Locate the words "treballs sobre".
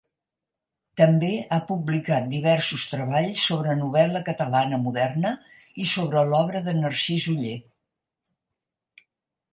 2.93-3.77